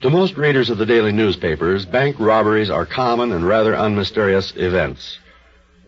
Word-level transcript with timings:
To 0.00 0.08
most 0.08 0.38
readers 0.38 0.70
of 0.70 0.78
the 0.78 0.86
daily 0.86 1.12
newspapers, 1.12 1.84
bank 1.84 2.16
robberies 2.18 2.70
are 2.70 2.86
common 2.86 3.32
and 3.32 3.46
rather 3.46 3.76
unmysterious 3.76 4.50
events. 4.56 5.18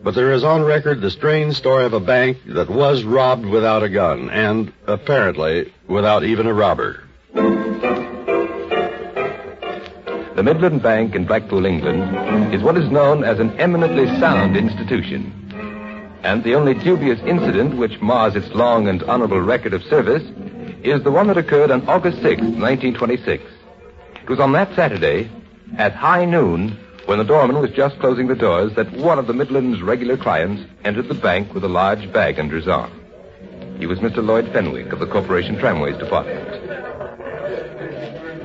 But 0.03 0.13
there 0.13 0.33
is 0.33 0.43
on 0.43 0.61
record 0.61 1.01
the 1.01 1.09
strange 1.09 1.55
story 1.55 1.83
of 1.85 1.93
a 1.93 1.99
bank 1.99 2.37
that 2.45 2.69
was 2.69 3.03
robbed 3.03 3.43
without 3.43 3.81
a 3.81 3.89
gun, 3.89 4.29
and 4.29 4.71
apparently 4.85 5.73
without 5.87 6.23
even 6.23 6.45
a 6.45 6.53
robber. 6.53 7.03
The 10.35 10.43
Midland 10.43 10.83
Bank 10.83 11.15
in 11.15 11.25
Blackpool, 11.25 11.65
England, 11.65 12.53
is 12.53 12.61
what 12.61 12.77
is 12.77 12.91
known 12.91 13.23
as 13.23 13.39
an 13.39 13.59
eminently 13.59 14.05
sound 14.19 14.55
institution. 14.55 15.33
And 16.21 16.43
the 16.43 16.53
only 16.53 16.75
dubious 16.75 17.19
incident 17.21 17.77
which 17.77 17.99
mars 17.99 18.35
its 18.35 18.49
long 18.49 18.87
and 18.89 19.01
honorable 19.01 19.41
record 19.41 19.73
of 19.73 19.81
service 19.85 20.21
is 20.83 21.01
the 21.01 21.09
one 21.09 21.25
that 21.27 21.37
occurred 21.39 21.71
on 21.71 21.89
August 21.89 22.17
6, 22.17 22.41
1926. 22.41 23.43
It 24.23 24.29
was 24.29 24.39
on 24.39 24.53
that 24.53 24.73
Saturday, 24.73 25.29
at 25.77 25.93
high 25.93 26.23
noon, 26.23 26.79
when 27.07 27.17
the 27.17 27.25
doorman 27.25 27.59
was 27.59 27.71
just 27.71 27.99
closing 27.99 28.27
the 28.27 28.35
doors, 28.35 28.73
that 28.75 28.89
one 28.93 29.19
of 29.19 29.27
the 29.27 29.33
Midland's 29.33 29.81
regular 29.81 30.15
clients 30.15 30.63
entered 30.85 31.09
the 31.09 31.13
bank 31.13 31.53
with 31.53 31.65
a 31.65 31.67
large 31.67 32.11
bag 32.13 32.39
under 32.39 32.55
his 32.55 32.69
arm. 32.69 32.91
He 33.79 33.85
was 33.85 33.99
Mr. 33.99 34.25
Lloyd 34.25 34.49
Fenwick 34.53 34.93
of 34.93 34.99
the 34.99 35.07
Corporation 35.07 35.57
Tramways 35.59 35.97
Department. 35.97 36.47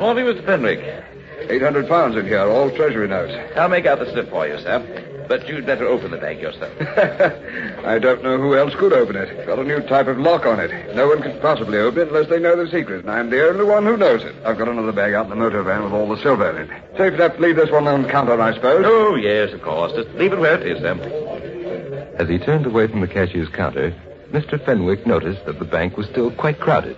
Morning, 0.00 0.24
Mr. 0.24 0.44
Fenwick. 0.44 1.04
800 1.50 1.88
pounds 1.88 2.16
in 2.16 2.26
here, 2.26 2.40
all 2.40 2.70
treasury 2.70 3.08
notes. 3.08 3.32
I'll 3.56 3.68
make 3.68 3.86
out 3.86 3.98
the 3.98 4.10
slip 4.12 4.30
for 4.30 4.46
you, 4.46 4.58
sir. 4.58 5.04
But 5.28 5.46
you'd 5.46 5.66
better 5.66 5.86
open 5.86 6.10
the 6.10 6.16
bag 6.16 6.40
yourself. 6.40 6.72
I 7.84 7.98
don't 7.98 8.22
know 8.22 8.38
who 8.38 8.56
else 8.56 8.74
could 8.76 8.94
open 8.94 9.14
it. 9.16 9.46
Got 9.46 9.58
a 9.58 9.64
new 9.64 9.80
type 9.80 10.06
of 10.06 10.18
lock 10.18 10.46
on 10.46 10.58
it. 10.58 10.94
No 10.94 11.08
one 11.08 11.20
can 11.20 11.38
possibly 11.40 11.78
open 11.78 12.00
it 12.00 12.08
unless 12.08 12.30
they 12.30 12.38
know 12.38 12.56
the 12.56 12.70
secret, 12.70 13.00
and 13.00 13.10
I'm 13.10 13.28
the 13.28 13.46
only 13.46 13.64
one 13.64 13.84
who 13.84 13.98
knows 13.98 14.22
it. 14.24 14.34
I've 14.44 14.56
got 14.56 14.68
another 14.68 14.92
bag 14.92 15.12
out 15.12 15.24
in 15.24 15.30
the 15.30 15.36
motor 15.36 15.62
van 15.62 15.84
with 15.84 15.92
all 15.92 16.08
the 16.08 16.22
silver 16.22 16.50
in 16.50 16.70
it. 16.70 16.96
Safe 16.96 17.12
enough 17.12 17.36
to 17.36 17.42
leave 17.42 17.56
this 17.56 17.70
one 17.70 17.86
on 17.86 18.04
the 18.04 18.08
counter, 18.08 18.40
I 18.40 18.54
suppose. 18.54 18.84
Oh, 18.86 19.16
yes, 19.16 19.52
of 19.52 19.60
course. 19.60 19.92
Just 19.92 20.08
leave 20.16 20.32
it 20.32 20.38
where 20.38 20.58
it 20.58 20.66
is, 20.66 20.78
sir. 20.80 22.14
As 22.18 22.28
he 22.28 22.38
turned 22.38 22.64
away 22.64 22.86
from 22.86 23.02
the 23.02 23.08
cashier's 23.08 23.50
counter, 23.50 23.94
Mr. 24.32 24.62
Fenwick 24.64 25.06
noticed 25.06 25.44
that 25.44 25.58
the 25.58 25.64
bank 25.64 25.96
was 25.96 26.06
still 26.06 26.30
quite 26.30 26.58
crowded. 26.58 26.96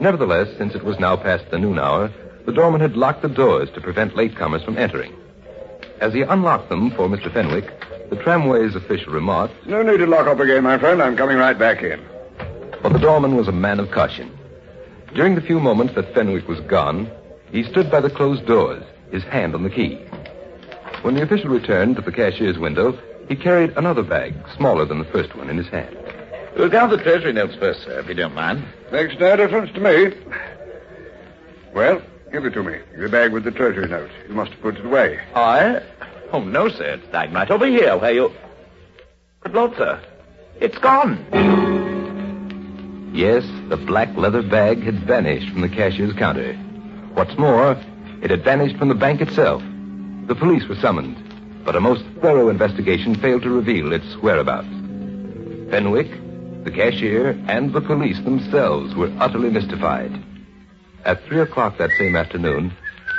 Nevertheless, 0.00 0.48
since 0.58 0.74
it 0.74 0.84
was 0.84 0.98
now 0.98 1.16
past 1.16 1.50
the 1.50 1.58
noon 1.58 1.78
hour, 1.78 2.12
the 2.46 2.52
doorman 2.52 2.80
had 2.80 2.96
locked 2.96 3.22
the 3.22 3.28
doors 3.28 3.70
to 3.70 3.80
prevent 3.80 4.14
latecomers 4.14 4.64
from 4.64 4.76
entering. 4.78 5.14
As 6.00 6.12
he 6.12 6.22
unlocked 6.22 6.68
them 6.68 6.90
for 6.90 7.08
Mr. 7.08 7.32
Fenwick, 7.32 7.70
the 8.10 8.16
tramway's 8.16 8.74
official 8.74 9.12
remarked, 9.12 9.66
No 9.66 9.82
need 9.82 9.98
to 9.98 10.06
lock 10.06 10.26
up 10.26 10.40
again, 10.40 10.62
my 10.62 10.78
friend. 10.78 11.02
I'm 11.02 11.16
coming 11.16 11.38
right 11.38 11.58
back 11.58 11.82
in. 11.82 12.02
But 12.82 12.92
the 12.92 12.98
doorman 12.98 13.36
was 13.36 13.48
a 13.48 13.52
man 13.52 13.80
of 13.80 13.90
caution. 13.90 14.30
During 15.14 15.36
the 15.36 15.40
few 15.40 15.60
moments 15.60 15.94
that 15.94 16.12
Fenwick 16.12 16.46
was 16.48 16.60
gone, 16.60 17.10
he 17.50 17.62
stood 17.62 17.90
by 17.90 18.00
the 18.00 18.10
closed 18.10 18.46
doors, 18.46 18.82
his 19.10 19.22
hand 19.22 19.54
on 19.54 19.62
the 19.62 19.70
key. 19.70 19.96
When 21.02 21.14
the 21.14 21.22
official 21.22 21.50
returned 21.50 21.96
to 21.96 22.02
the 22.02 22.12
cashier's 22.12 22.58
window, 22.58 22.98
he 23.28 23.36
carried 23.36 23.76
another 23.76 24.02
bag, 24.02 24.34
smaller 24.56 24.84
than 24.84 24.98
the 24.98 25.04
first 25.06 25.34
one, 25.34 25.48
in 25.48 25.56
his 25.56 25.68
hand. 25.68 25.96
We'll 26.56 26.70
count 26.70 26.90
the 26.90 26.98
treasury 26.98 27.32
notes 27.32 27.54
first, 27.56 27.84
sir, 27.84 28.00
if 28.00 28.08
you 28.08 28.14
don't 28.14 28.34
mind. 28.34 28.64
Makes 28.92 29.18
no 29.18 29.36
difference 29.36 29.72
to 29.72 29.80
me. 29.80 30.14
Well, 31.72 32.02
give 32.34 32.44
it 32.44 32.52
to 32.52 32.64
me. 32.64 32.76
The 32.98 33.08
bag 33.08 33.32
with 33.32 33.44
the 33.44 33.52
treasury 33.52 33.86
note. 33.86 34.10
You 34.26 34.34
must 34.34 34.50
have 34.50 34.60
put 34.60 34.76
it 34.76 34.84
away. 34.84 35.20
I? 35.36 35.80
Oh, 36.32 36.40
no, 36.42 36.68
sir. 36.68 36.94
It's 36.94 37.12
lying 37.12 37.32
right 37.32 37.48
over 37.48 37.64
here 37.64 37.96
where 37.96 38.10
you... 38.10 38.32
Good 39.42 39.52
Lord, 39.52 39.76
sir. 39.76 40.02
It's 40.60 40.76
gone. 40.78 41.24
Yes, 43.14 43.44
the 43.68 43.76
black 43.76 44.16
leather 44.16 44.42
bag 44.42 44.82
had 44.82 44.98
vanished 45.06 45.48
from 45.52 45.60
the 45.60 45.68
cashier's 45.68 46.12
counter. 46.14 46.54
What's 47.14 47.38
more, 47.38 47.80
it 48.20 48.30
had 48.32 48.42
vanished 48.42 48.78
from 48.78 48.88
the 48.88 48.96
bank 48.96 49.20
itself. 49.20 49.62
The 50.26 50.34
police 50.34 50.66
were 50.66 50.74
summoned, 50.74 51.64
but 51.64 51.76
a 51.76 51.80
most 51.80 52.02
thorough 52.20 52.48
investigation 52.48 53.14
failed 53.14 53.42
to 53.42 53.50
reveal 53.50 53.92
its 53.92 54.16
whereabouts. 54.16 54.66
Fenwick, 55.70 56.10
the 56.64 56.72
cashier, 56.72 57.38
and 57.46 57.72
the 57.72 57.80
police 57.80 58.18
themselves 58.22 58.96
were 58.96 59.12
utterly 59.20 59.50
mystified. 59.50 60.23
At 61.04 61.22
three 61.24 61.40
o'clock 61.40 61.76
that 61.78 61.90
same 61.98 62.16
afternoon, 62.16 62.72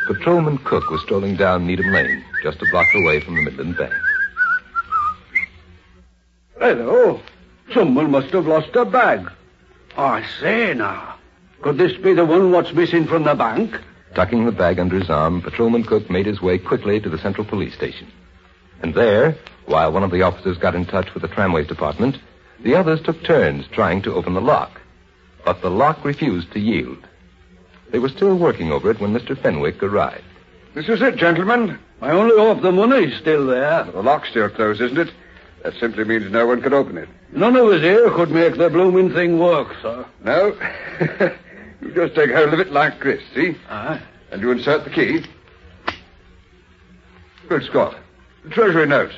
Patrolman 0.07 0.57
Cook 0.59 0.89
was 0.89 1.01
strolling 1.01 1.35
down 1.35 1.67
Needham 1.67 1.91
Lane, 1.91 2.23
just 2.41 2.61
a 2.61 2.65
block 2.71 2.87
away 2.95 3.19
from 3.19 3.35
the 3.35 3.41
Midland 3.43 3.77
Bank. 3.77 3.93
Hello. 6.59 7.21
Someone 7.73 8.09
must 8.09 8.31
have 8.31 8.47
lost 8.47 8.75
a 8.75 8.85
bag. 8.85 9.31
I 9.97 10.25
say 10.39 10.73
now. 10.73 11.15
Could 11.61 11.77
this 11.77 11.95
be 11.97 12.13
the 12.13 12.25
one 12.25 12.51
what's 12.51 12.73
missing 12.73 13.05
from 13.05 13.23
the 13.23 13.35
bank? 13.35 13.79
Tucking 14.15 14.45
the 14.45 14.51
bag 14.51 14.79
under 14.79 14.97
his 14.97 15.09
arm, 15.09 15.41
Patrolman 15.41 15.83
Cook 15.83 16.09
made 16.09 16.25
his 16.25 16.41
way 16.41 16.57
quickly 16.57 16.99
to 16.99 17.09
the 17.09 17.17
Central 17.17 17.45
Police 17.45 17.73
Station. 17.73 18.07
And 18.81 18.93
there, 18.93 19.37
while 19.65 19.91
one 19.91 20.03
of 20.03 20.11
the 20.11 20.21
officers 20.21 20.57
got 20.57 20.75
in 20.75 20.85
touch 20.85 21.13
with 21.13 21.21
the 21.21 21.27
tramways 21.27 21.67
department, 21.67 22.17
the 22.61 22.75
others 22.75 23.01
took 23.01 23.23
turns 23.23 23.67
trying 23.67 24.01
to 24.03 24.13
open 24.13 24.33
the 24.33 24.41
lock. 24.41 24.81
But 25.43 25.61
the 25.61 25.69
lock 25.69 26.03
refused 26.03 26.51
to 26.53 26.59
yield. 26.59 27.05
They 27.95 27.99
were 27.99 28.09
still 28.09 28.35
working 28.35 28.73
over 28.73 28.91
it 28.91 28.99
when 28.99 29.13
Mr. 29.13 29.41
Fenwick 29.41 29.81
arrived. 29.81 30.25
This 30.73 30.89
is 30.89 31.01
it, 31.01 31.15
gentlemen. 31.15 31.79
I 32.01 32.11
only 32.11 32.35
hope 32.35 32.61
the 32.61 32.73
money's 32.73 33.17
still 33.17 33.47
there. 33.47 33.85
The 33.85 34.01
lock's 34.01 34.31
still 34.31 34.49
closed, 34.49 34.81
isn't 34.81 34.97
it? 34.97 35.13
That 35.63 35.75
simply 35.79 36.03
means 36.03 36.29
no 36.29 36.45
one 36.45 36.61
could 36.61 36.73
open 36.73 36.97
it. 36.97 37.07
None 37.31 37.55
of 37.55 37.67
us 37.67 37.81
here 37.81 38.11
could 38.11 38.31
make 38.31 38.57
the 38.57 38.69
blooming 38.69 39.13
thing 39.13 39.39
work, 39.39 39.73
sir. 39.81 40.05
No? 40.25 40.47
you 41.81 41.93
just 41.93 42.15
take 42.15 42.31
hold 42.31 42.53
of 42.53 42.59
it 42.59 42.73
like 42.73 43.01
this, 43.01 43.23
see? 43.33 43.55
Aye. 43.69 44.01
And 44.29 44.41
you 44.41 44.51
insert 44.51 44.83
the 44.83 44.89
key. 44.89 45.23
Good 47.47 47.63
Scott. 47.63 47.95
The 48.43 48.49
treasury 48.49 48.87
notes. 48.87 49.15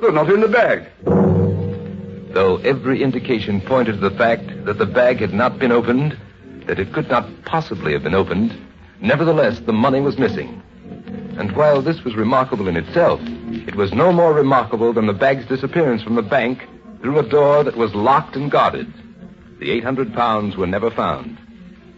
They're 0.00 0.10
not 0.10 0.28
in 0.28 0.40
the 0.40 0.48
bag. 0.48 0.88
Though 2.34 2.56
every 2.64 3.00
indication 3.00 3.60
pointed 3.60 4.00
to 4.00 4.08
the 4.08 4.16
fact 4.18 4.64
that 4.64 4.78
the 4.78 4.86
bag 4.86 5.18
had 5.18 5.32
not 5.32 5.60
been 5.60 5.70
opened, 5.70 6.18
that 6.68 6.78
it 6.78 6.92
could 6.92 7.08
not 7.08 7.26
possibly 7.46 7.94
have 7.94 8.02
been 8.02 8.14
opened, 8.14 8.54
nevertheless 9.00 9.58
the 9.60 9.72
money 9.72 10.00
was 10.00 10.18
missing. 10.18 10.62
And 11.38 11.56
while 11.56 11.80
this 11.80 12.04
was 12.04 12.14
remarkable 12.14 12.68
in 12.68 12.76
itself, 12.76 13.20
it 13.66 13.74
was 13.74 13.94
no 13.94 14.12
more 14.12 14.34
remarkable 14.34 14.92
than 14.92 15.06
the 15.06 15.14
bag's 15.14 15.46
disappearance 15.46 16.02
from 16.02 16.14
the 16.14 16.22
bank 16.22 16.68
through 17.00 17.18
a 17.18 17.28
door 17.28 17.64
that 17.64 17.76
was 17.76 17.94
locked 17.94 18.36
and 18.36 18.50
guarded. 18.50 18.92
The 19.60 19.70
800 19.70 20.12
pounds 20.12 20.56
were 20.56 20.66
never 20.66 20.90
found, 20.90 21.38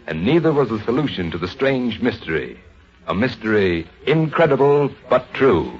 and 0.07 0.25
neither 0.25 0.53
was 0.53 0.69
the 0.69 0.83
solution 0.83 1.31
to 1.31 1.37
the 1.37 1.49
strange 1.49 2.01
mystery 2.01 2.57
A 3.07 3.13
mystery 3.13 3.87
incredible 4.07 4.89
but 5.09 5.33
true. 5.33 5.79